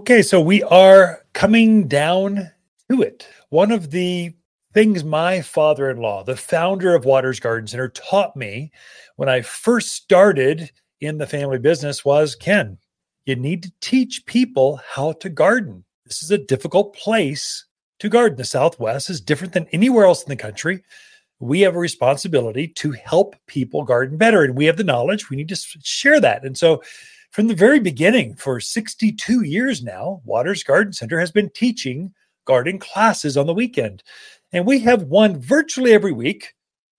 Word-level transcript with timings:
Okay, 0.00 0.22
so 0.22 0.40
we 0.40 0.62
are 0.62 1.26
coming 1.34 1.86
down 1.86 2.50
to 2.90 3.02
it. 3.02 3.28
One 3.50 3.70
of 3.70 3.90
the 3.90 4.32
things 4.72 5.04
my 5.04 5.42
father 5.42 5.90
in 5.90 5.98
law, 5.98 6.24
the 6.24 6.36
founder 6.36 6.94
of 6.94 7.04
Watters 7.04 7.38
Garden 7.38 7.66
Center, 7.66 7.90
taught 7.90 8.34
me 8.34 8.72
when 9.16 9.28
I 9.28 9.42
first 9.42 9.92
started 9.92 10.70
in 11.02 11.18
the 11.18 11.26
family 11.26 11.58
business 11.58 12.02
was 12.02 12.34
Ken, 12.34 12.78
you 13.26 13.36
need 13.36 13.62
to 13.62 13.72
teach 13.82 14.24
people 14.24 14.80
how 14.88 15.12
to 15.12 15.28
garden. 15.28 15.84
This 16.06 16.22
is 16.22 16.30
a 16.30 16.38
difficult 16.38 16.94
place 16.96 17.66
to 17.98 18.08
garden. 18.08 18.38
The 18.38 18.44
Southwest 18.44 19.10
is 19.10 19.20
different 19.20 19.52
than 19.52 19.68
anywhere 19.70 20.06
else 20.06 20.22
in 20.22 20.30
the 20.30 20.36
country. 20.36 20.82
We 21.40 21.60
have 21.60 21.76
a 21.76 21.78
responsibility 21.78 22.68
to 22.68 22.92
help 22.92 23.36
people 23.46 23.84
garden 23.84 24.16
better, 24.16 24.44
and 24.44 24.56
we 24.56 24.64
have 24.64 24.78
the 24.78 24.82
knowledge. 24.82 25.28
We 25.28 25.36
need 25.36 25.50
to 25.50 25.56
share 25.82 26.20
that. 26.20 26.46
And 26.46 26.56
so, 26.56 26.82
from 27.30 27.46
the 27.46 27.54
very 27.54 27.78
beginning, 27.78 28.34
for 28.34 28.58
62 28.58 29.42
years 29.42 29.82
now, 29.82 30.20
Watters 30.24 30.64
Garden 30.64 30.92
Center 30.92 31.20
has 31.20 31.30
been 31.30 31.48
teaching 31.50 32.12
garden 32.44 32.78
classes 32.78 33.36
on 33.36 33.46
the 33.46 33.54
weekend. 33.54 34.02
And 34.52 34.66
we 34.66 34.80
have 34.80 35.04
one 35.04 35.40
virtually 35.40 35.92
every 35.92 36.10
week, 36.10 36.54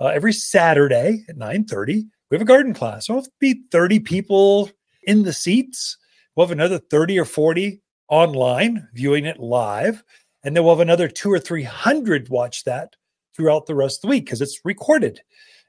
uh, 0.00 0.06
every 0.06 0.32
Saturday 0.32 1.24
at 1.28 1.36
9:30. 1.36 2.08
We 2.28 2.34
have 2.34 2.42
a 2.42 2.44
garden 2.44 2.74
class. 2.74 3.06
So 3.06 3.18
it'll 3.18 3.32
be 3.38 3.62
30 3.70 4.00
people 4.00 4.70
in 5.04 5.22
the 5.22 5.32
seats. 5.32 5.96
We'll 6.34 6.46
have 6.46 6.52
another 6.52 6.78
30 6.78 7.20
or 7.20 7.24
40 7.24 7.80
online 8.08 8.88
viewing 8.94 9.26
it 9.26 9.38
live. 9.38 10.02
And 10.42 10.56
then 10.56 10.64
we'll 10.64 10.74
have 10.74 10.80
another 10.80 11.08
two 11.08 11.30
or 11.30 11.38
300 11.38 12.28
watch 12.28 12.64
that 12.64 12.96
throughout 13.34 13.66
the 13.66 13.74
rest 13.76 13.98
of 13.98 14.02
the 14.02 14.08
week 14.08 14.24
because 14.24 14.40
it's 14.40 14.60
recorded. 14.64 15.20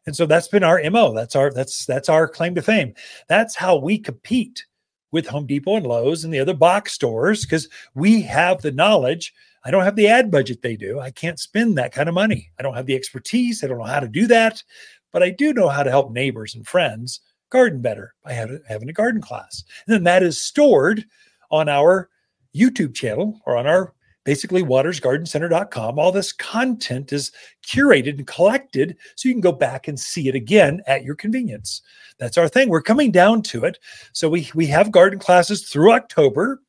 And 0.07 0.15
so 0.15 0.25
that's 0.25 0.47
been 0.47 0.63
our 0.63 0.81
MO. 0.89 1.13
That's 1.13 1.35
our 1.35 1.51
that's 1.51 1.85
that's 1.85 2.09
our 2.09 2.27
claim 2.27 2.55
to 2.55 2.61
fame. 2.61 2.95
That's 3.27 3.55
how 3.55 3.75
we 3.75 3.99
compete 3.99 4.65
with 5.11 5.27
Home 5.27 5.45
Depot 5.45 5.75
and 5.75 5.85
Lowe's 5.85 6.23
and 6.23 6.33
the 6.33 6.39
other 6.39 6.53
box 6.53 6.93
stores 6.93 7.43
because 7.43 7.69
we 7.93 8.21
have 8.21 8.61
the 8.61 8.71
knowledge. 8.71 9.33
I 9.65 9.71
don't 9.71 9.83
have 9.83 9.97
the 9.97 10.07
ad 10.07 10.31
budget 10.31 10.61
they 10.61 10.77
do. 10.77 10.99
I 10.99 11.11
can't 11.11 11.39
spend 11.39 11.77
that 11.77 11.91
kind 11.91 12.07
of 12.07 12.15
money. 12.15 12.51
I 12.57 12.63
don't 12.63 12.75
have 12.75 12.85
the 12.85 12.95
expertise. 12.95 13.63
I 13.63 13.67
don't 13.67 13.79
know 13.79 13.83
how 13.83 13.99
to 13.99 14.07
do 14.07 14.27
that, 14.27 14.63
but 15.11 15.23
I 15.23 15.29
do 15.29 15.53
know 15.53 15.67
how 15.67 15.83
to 15.83 15.91
help 15.91 16.11
neighbors 16.11 16.55
and 16.55 16.65
friends 16.65 17.19
garden 17.49 17.81
better 17.81 18.13
by 18.23 18.33
having 18.33 18.89
a 18.89 18.93
garden 18.93 19.21
class. 19.21 19.63
And 19.85 19.93
then 19.93 20.03
that 20.03 20.23
is 20.23 20.41
stored 20.41 21.05
on 21.51 21.69
our 21.69 22.09
YouTube 22.55 22.93
channel 22.93 23.39
or 23.45 23.57
on 23.57 23.67
our 23.67 23.93
basically 24.27 24.61
wattersgardencenter.com. 24.61 25.97
All 25.97 26.11
this 26.11 26.33
content 26.33 27.13
is 27.13 27.31
curated 27.65 28.17
and 28.17 28.27
collected 28.27 28.97
so 29.15 29.29
you 29.29 29.33
can 29.33 29.39
go 29.39 29.53
back 29.53 29.87
and 29.87 29.97
see 29.97 30.27
it 30.27 30.35
again 30.35 30.81
at 30.85 31.05
your 31.05 31.15
convenience. 31.15 31.81
That's 32.19 32.37
our 32.37 32.49
thing. 32.49 32.67
We're 32.67 32.81
coming 32.81 33.09
down 33.09 33.41
to 33.43 33.63
it. 33.63 33.79
So 34.11 34.27
we 34.27 34.51
we 34.53 34.65
have 34.65 34.91
garden 34.91 35.17
classes 35.17 35.69
through 35.69 35.93
October 35.93 36.61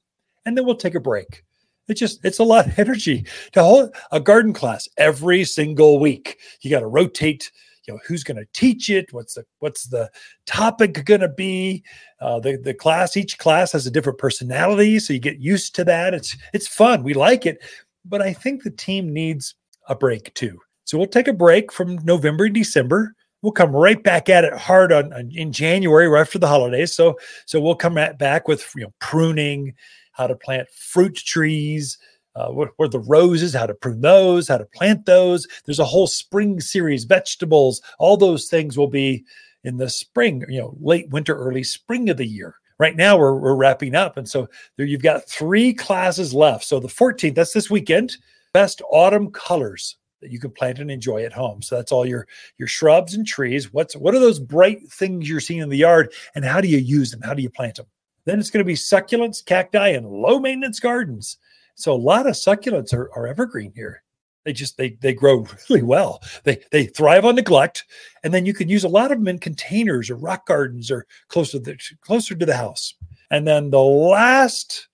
and 0.47 0.57
then 0.57 0.67
we'll 0.67 0.77
take 0.77 0.95
a 0.95 1.01
break. 1.01 1.43
It's 1.89 1.99
just 1.99 2.25
it's 2.25 2.39
a 2.39 2.45
lot 2.45 2.69
of 2.69 2.79
energy 2.79 3.27
to 3.55 3.65
hold 3.65 3.91
a 4.13 4.21
garden 4.21 4.53
class 4.53 4.89
every 4.97 5.43
single 5.43 5.99
week. 5.99 6.39
You 6.61 6.71
got 6.71 6.81
to 6.81 6.87
rotate 6.87 7.51
you 7.89 7.95
know 7.95 8.01
who's 8.07 8.23
going 8.23 8.37
to 8.37 8.47
teach 8.53 8.91
it? 8.91 9.13
What's 9.13 9.35
the 9.35 9.45
what's 9.59 9.85
the 9.85 10.11
topic 10.47 11.05
going 11.05 11.23
to 11.23 11.29
be? 11.29 11.83
Uh, 12.21 12.39
the 12.39 12.57
the 12.57 12.75
class 12.75 13.17
each 13.17 13.39
class 13.39 13.73
has 13.73 13.87
a 13.87 13.91
different 13.91 14.19
personality 14.19 14.99
so 14.99 15.13
you 15.13 15.19
get 15.19 15.41
used 15.41 15.75
to 15.77 15.85
that. 15.85 16.15
It's 16.15 16.37
it's 16.53 16.69
fun. 16.69 17.03
We 17.03 17.15
like 17.15 17.47
it. 17.47 17.59
But 18.05 18.23
i 18.23 18.33
think 18.33 18.63
the 18.63 18.71
team 18.71 19.13
needs 19.13 19.55
a 19.89 19.95
break 19.95 20.33
too. 20.35 20.59
So 20.85 20.97
we'll 20.97 21.07
take 21.07 21.29
a 21.29 21.33
break 21.33 21.73
from 21.73 21.97
november 22.05 22.45
and 22.45 22.55
december. 22.55 23.15
We'll 23.43 23.53
come 23.53 23.75
right 23.75 24.03
back 24.03 24.29
at 24.29 24.45
it 24.45 24.55
hard 24.55 24.93
on, 24.93 25.13
on 25.13 25.31
in 25.33 25.53
january 25.53 26.09
right 26.09 26.21
after 26.21 26.39
the 26.39 26.49
holidays. 26.49 26.95
So 26.95 27.17
so 27.47 27.61
we'll 27.61 27.75
come 27.75 27.99
at, 27.99 28.19
back 28.19 28.49
with 28.49 28.71
you 28.77 28.85
know 28.85 28.93
pruning 29.01 29.75
how 30.13 30.27
to 30.27 30.35
plant 30.35 30.69
fruit 30.71 31.17
trees 31.17 31.97
uh, 32.39 32.49
what, 32.51 32.71
what, 32.77 32.87
are 32.87 32.89
the 32.89 33.01
roses, 33.01 33.55
how 33.55 33.67
to 33.67 33.75
prune 33.75 34.01
those, 34.01 34.49
how 34.49 34.59
to 34.59 34.65
plant 34.67 35.07
those. 35.07 35.47
There's 35.65 35.79
a 35.79 35.85
whole 35.85 36.07
spring 36.07 36.61
series, 36.61 37.05
vegetables, 37.05 37.83
all 37.99 38.17
those 38.17 38.49
things 38.49 38.79
will 38.79 38.89
be 38.89 39.25
in 39.65 39.77
the 39.77 39.89
spring, 39.89 40.45
you 40.49 40.61
know, 40.61 40.77
late 40.81 41.09
winter, 41.11 41.37
early 41.37 41.65
spring 41.65 42.09
of 42.11 42.17
the 42.17 42.27
year. 42.27 42.55
Right 42.79 42.95
now, 42.95 43.19
we're, 43.19 43.35
we're 43.35 43.57
wrapping 43.57 43.97
up. 43.97 44.17
And 44.17 44.29
so 44.29 44.49
there 44.77 44.87
you've 44.87 45.03
got 45.03 45.29
three 45.29 45.75
classes 45.75 46.33
left. 46.33 46.65
So 46.65 46.79
the 46.79 46.87
14th, 46.87 47.35
that's 47.35 47.53
this 47.53 47.69
weekend, 47.69 48.17
best 48.53 48.83
autumn 48.93 49.33
colors 49.33 49.97
that 50.21 50.31
you 50.31 50.39
can 50.39 50.53
plant 50.53 50.79
and 50.79 50.91
enjoy 50.91 51.25
at 51.25 51.33
home. 51.33 51.61
So 51.61 51.77
that's 51.77 51.93
all 51.93 52.07
your 52.07 52.27
your 52.57 52.69
shrubs 52.69 53.15
and 53.15 53.27
trees. 53.27 53.73
What's 53.73 53.97
what 53.97 54.15
are 54.15 54.21
those 54.21 54.39
bright 54.39 54.81
things 54.91 55.29
you're 55.29 55.41
seeing 55.41 55.61
in 55.61 55.69
the 55.69 55.77
yard 55.77 56.13
and 56.35 56.45
how 56.45 56.61
do 56.61 56.69
you 56.69 56.79
use 56.79 57.11
them? 57.11 57.21
How 57.23 57.35
do 57.35 57.43
you 57.43 57.51
plant 57.51 57.77
them? 57.77 57.87
Then 58.25 58.39
it's 58.39 58.51
going 58.51 58.61
to 58.61 58.65
be 58.65 58.75
succulents, 58.75 59.45
cacti, 59.45 59.89
and 59.89 60.07
low 60.07 60.39
maintenance 60.39 60.81
gardens. 60.81 61.39
So 61.79 61.93
a 61.93 61.95
lot 61.95 62.27
of 62.27 62.35
succulents 62.35 62.93
are, 62.93 63.09
are 63.15 63.29
evergreen 63.29 63.73
here. 63.73 64.03
They 64.45 64.53
just 64.53 64.77
they 64.77 64.91
they 65.01 65.15
grow 65.15 65.47
really 65.71 65.83
well. 65.83 66.23
They 66.45 66.63
they 66.73 66.87
thrive 66.87 67.25
on 67.25 67.37
neglect, 67.37 67.85
and 68.23 68.35
then 68.35 68.47
you 68.47 68.53
can 68.53 68.69
use 68.69 68.85
a 68.85 68.89
lot 68.89 69.13
of 69.13 69.19
them 69.19 69.29
in 69.29 69.39
containers 69.39 70.11
or 70.11 70.17
rock 70.17 70.47
gardens 70.47 70.91
or 70.91 71.07
closer 71.29 71.59
to 71.59 71.65
the, 71.65 71.79
closer 72.01 72.35
to 72.35 72.47
the 72.47 72.57
house. 72.57 72.95
And 73.31 73.47
then 73.47 73.71
the 73.71 73.81
last, 73.81 74.89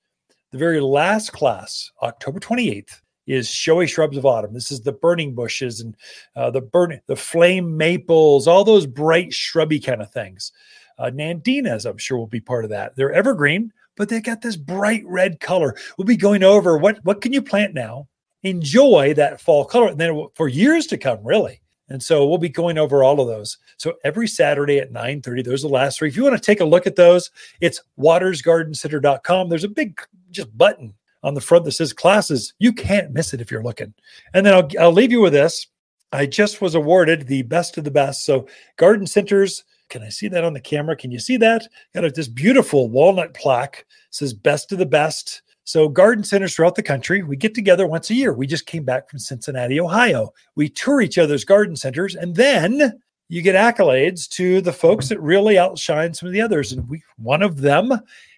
the 0.50 0.59
very 0.59 0.81
last 0.81 1.33
class, 1.33 1.91
October 2.03 2.39
twenty 2.39 2.71
eighth, 2.71 3.01
is 3.26 3.48
showy 3.48 3.86
shrubs 3.86 4.16
of 4.16 4.26
autumn. 4.26 4.52
This 4.52 4.70
is 4.70 4.80
the 4.80 4.92
burning 4.92 5.34
bushes 5.34 5.80
and 5.80 5.96
uh, 6.36 6.50
the 6.50 6.60
burning 6.60 7.00
the 7.06 7.16
flame 7.16 7.76
maples, 7.76 8.46
all 8.46 8.64
those 8.64 8.86
bright 8.86 9.32
shrubby 9.32 9.80
kind 9.80 10.02
of 10.02 10.12
things. 10.12 10.52
Uh, 10.98 11.10
Nandinas, 11.12 11.88
I'm 11.88 11.98
sure, 11.98 12.18
will 12.18 12.26
be 12.26 12.40
part 12.40 12.64
of 12.64 12.70
that. 12.70 12.94
They're 12.96 13.12
evergreen, 13.12 13.72
but 13.96 14.08
they 14.08 14.20
got 14.20 14.42
this 14.42 14.56
bright 14.56 15.02
red 15.06 15.40
color. 15.40 15.76
We'll 15.98 16.06
be 16.06 16.16
going 16.16 16.42
over 16.42 16.76
what 16.76 17.04
what 17.04 17.20
can 17.20 17.32
you 17.32 17.42
plant 17.42 17.74
now? 17.74 18.08
Enjoy 18.42 19.14
that 19.14 19.41
fall 19.41 19.64
color, 19.64 19.88
and 19.88 20.00
then 20.00 20.26
for 20.34 20.48
years 20.48 20.86
to 20.88 20.98
come, 20.98 21.24
really. 21.24 21.60
And 21.91 22.02
so 22.02 22.26
we'll 22.26 22.38
be 22.38 22.48
going 22.48 22.78
over 22.78 23.04
all 23.04 23.20
of 23.20 23.28
those. 23.28 23.58
So 23.76 23.94
every 24.04 24.26
Saturday 24.26 24.78
at 24.78 24.92
9:30, 24.92 25.44
those 25.44 25.64
are 25.64 25.68
the 25.68 25.74
last 25.74 25.98
three. 25.98 26.08
If 26.08 26.16
you 26.16 26.22
want 26.22 26.36
to 26.36 26.41
take 26.41 26.60
a 26.60 26.64
look 26.64 26.86
at 26.86 26.96
those, 26.96 27.30
it's 27.60 27.82
wattersgardencenter.com. 27.98 29.48
There's 29.48 29.64
a 29.64 29.68
big 29.68 30.00
just 30.30 30.56
button 30.56 30.94
on 31.24 31.34
the 31.34 31.40
front 31.40 31.64
that 31.64 31.72
says 31.72 31.92
classes. 31.92 32.54
You 32.60 32.72
can't 32.72 33.12
miss 33.12 33.34
it 33.34 33.40
if 33.40 33.50
you're 33.50 33.64
looking. 33.64 33.92
And 34.32 34.46
then 34.46 34.54
I'll, 34.54 34.68
I'll 34.78 34.92
leave 34.92 35.10
you 35.10 35.20
with 35.20 35.32
this. 35.32 35.66
I 36.12 36.26
just 36.26 36.60
was 36.60 36.76
awarded 36.76 37.26
the 37.26 37.42
best 37.42 37.76
of 37.76 37.82
the 37.82 37.90
best. 37.90 38.24
So 38.24 38.46
garden 38.76 39.06
centers 39.06 39.64
can 39.90 40.02
I 40.02 40.08
see 40.08 40.28
that 40.28 40.44
on 40.44 40.52
the 40.52 40.60
camera? 40.60 40.96
Can 40.96 41.10
you 41.10 41.18
see 41.18 41.36
that? 41.38 41.68
Got 41.94 42.04
a, 42.04 42.10
this 42.10 42.28
beautiful 42.28 42.88
walnut 42.88 43.34
plaque 43.34 43.84
says 44.10 44.32
best 44.32 44.72
of 44.72 44.78
the 44.78 44.86
best. 44.86 45.42
So 45.64 45.88
garden 45.88 46.24
centers 46.24 46.54
throughout 46.54 46.74
the 46.74 46.82
country, 46.82 47.22
we 47.22 47.36
get 47.36 47.54
together 47.54 47.86
once 47.86 48.10
a 48.10 48.14
year. 48.14 48.32
We 48.32 48.46
just 48.46 48.66
came 48.66 48.84
back 48.84 49.08
from 49.08 49.18
Cincinnati, 49.18 49.80
Ohio. 49.80 50.32
We 50.56 50.68
tour 50.68 51.00
each 51.00 51.18
other's 51.18 51.44
garden 51.44 51.76
centers 51.76 52.14
and 52.16 52.34
then 52.34 53.00
you 53.28 53.41
get 53.41 53.54
accolades 53.54 54.28
to 54.30 54.60
the 54.60 54.72
folks 54.72 55.08
that 55.08 55.20
really 55.20 55.58
outshine 55.58 56.12
some 56.12 56.26
of 56.26 56.32
the 56.32 56.42
others. 56.42 56.72
And 56.72 56.88
we 56.88 57.02
one 57.16 57.42
of 57.42 57.60
them 57.60 57.92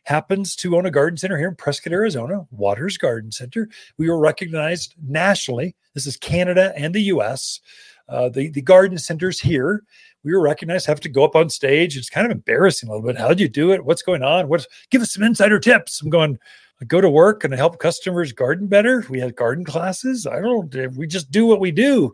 happens 0.06 0.56
to 0.56 0.76
own 0.76 0.86
a 0.86 0.90
garden 0.90 1.16
center 1.16 1.36
here 1.36 1.48
in 1.48 1.56
Prescott, 1.56 1.92
Arizona, 1.92 2.46
Watters 2.50 2.96
Garden 2.96 3.30
Center. 3.30 3.68
We 3.98 4.08
were 4.08 4.18
recognized 4.18 4.94
nationally. 5.06 5.76
This 5.94 6.06
is 6.06 6.16
Canada 6.16 6.72
and 6.76 6.94
the 6.94 7.02
US. 7.02 7.60
Uh, 8.08 8.28
the, 8.28 8.48
the 8.50 8.62
garden 8.62 8.98
centers 8.98 9.40
here 9.40 9.82
we 10.26 10.32
were 10.32 10.42
recognized, 10.42 10.86
have 10.86 11.00
to 11.00 11.08
go 11.08 11.24
up 11.24 11.36
on 11.36 11.48
stage. 11.48 11.96
It's 11.96 12.10
kind 12.10 12.26
of 12.26 12.32
embarrassing 12.32 12.88
a 12.88 12.92
little 12.92 13.06
bit. 13.06 13.16
How 13.16 13.28
did 13.28 13.38
you 13.38 13.48
do 13.48 13.70
it? 13.70 13.84
What's 13.84 14.02
going 14.02 14.24
on? 14.24 14.48
What 14.48 14.66
give 14.90 15.00
us 15.00 15.12
some 15.12 15.22
insider 15.22 15.60
tips? 15.60 16.02
I'm 16.02 16.10
going, 16.10 16.36
I 16.82 16.84
go 16.84 17.00
to 17.00 17.08
work 17.08 17.44
and 17.44 17.54
I 17.54 17.56
help 17.56 17.78
customers 17.78 18.32
garden 18.32 18.66
better. 18.66 19.04
We 19.08 19.20
had 19.20 19.36
garden 19.36 19.64
classes. 19.64 20.26
I 20.26 20.40
don't 20.40 20.96
we 20.96 21.06
just 21.06 21.30
do 21.30 21.46
what 21.46 21.60
we 21.60 21.70
do. 21.70 22.12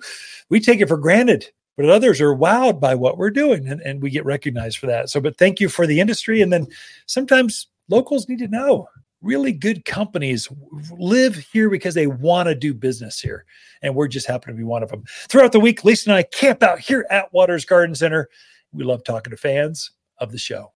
We 0.51 0.61
take 0.61 0.83
it 0.83 0.89
for 0.89 0.99
granted. 0.99 1.47
But 1.79 1.89
others 1.89 2.21
are 2.21 2.37
wowed 2.37 2.81
by 2.81 2.95
what 2.95 3.17
we're 3.17 3.31
doing 3.31 3.67
and, 3.67 3.81
and 3.81 4.03
we 4.03 4.11
get 4.11 4.27
recognized 4.27 4.77
for 4.77 4.89
that. 4.89 5.09
So, 5.09 5.23
but 5.23 5.39
thank 5.39 5.59
you 5.59 5.71
for 5.71 5.87
the 5.87 6.01
industry. 6.01 6.43
And 6.43 6.53
then 6.53 6.67
sometimes 7.07 7.67
locals 7.93 8.29
need 8.29 8.39
to 8.39 8.49
know 8.49 8.89
really 9.21 9.53
good 9.53 9.85
companies 9.85 10.49
live 10.99 11.37
here 11.37 11.71
because 11.71 11.95
they 11.95 12.07
want 12.07 12.49
to 12.49 12.55
do 12.55 12.75
business 12.75 13.21
here. 13.21 13.45
And 13.83 13.95
we're 13.95 14.09
just 14.09 14.27
happen 14.27 14.53
to 14.53 14.57
be 14.57 14.65
one 14.65 14.83
of 14.83 14.89
them. 14.89 15.05
Throughout 15.29 15.53
the 15.53 15.61
week, 15.61 15.85
Lisa 15.85 16.11
and 16.11 16.17
I 16.17 16.23
camp 16.25 16.63
out 16.63 16.81
here 16.81 17.07
at 17.11 17.33
Watters 17.33 17.65
Garden 17.65 17.95
Center. 17.95 18.29
We 18.73 18.85
love 18.85 19.05
talking 19.05 19.31
to 19.31 19.37
fans 19.37 19.91
of 20.19 20.33
the 20.33 20.39
show. 20.39 20.71